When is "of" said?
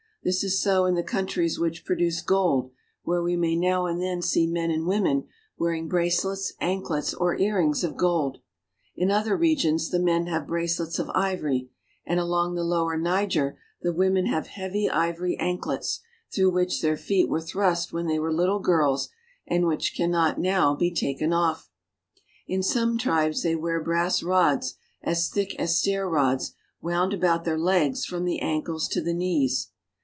7.83-7.97, 10.99-11.09